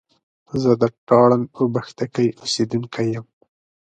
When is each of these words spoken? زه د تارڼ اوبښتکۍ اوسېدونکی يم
زه 0.61 0.71
د 0.81 0.83
تارڼ 1.07 1.39
اوبښتکۍ 1.57 2.27
اوسېدونکی 2.41 3.07
يم 3.15 3.25